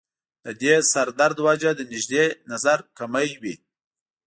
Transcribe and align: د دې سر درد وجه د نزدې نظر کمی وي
د 0.45 0.47
دې 0.61 0.73
سر 0.91 1.07
درد 1.19 1.37
وجه 1.47 1.69
د 1.75 1.81
نزدې 1.91 2.25
نظر 2.51 2.77
کمی 2.97 3.29
وي 3.41 3.55